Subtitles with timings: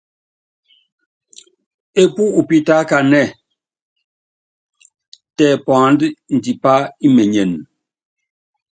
[2.01, 3.33] Epú upítákanɛ́,
[5.37, 6.05] tɛ puanda
[6.37, 6.73] ndipá
[7.07, 7.51] imenyen.